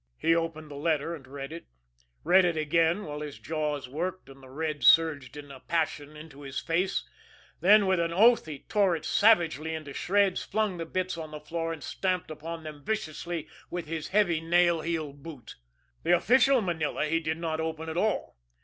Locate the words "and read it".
1.13-1.67